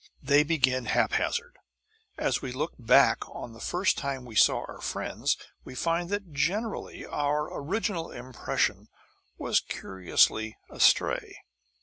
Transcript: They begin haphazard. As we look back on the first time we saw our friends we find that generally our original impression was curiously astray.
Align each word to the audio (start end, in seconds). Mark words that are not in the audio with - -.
They 0.23 0.41
begin 0.41 0.85
haphazard. 0.85 1.57
As 2.17 2.41
we 2.41 2.51
look 2.51 2.73
back 2.79 3.19
on 3.29 3.53
the 3.53 3.59
first 3.59 3.99
time 3.99 4.25
we 4.25 4.33
saw 4.35 4.61
our 4.61 4.81
friends 4.81 5.37
we 5.63 5.75
find 5.75 6.09
that 6.09 6.31
generally 6.33 7.05
our 7.05 7.45
original 7.55 8.09
impression 8.09 8.87
was 9.37 9.59
curiously 9.59 10.57
astray. 10.71 11.43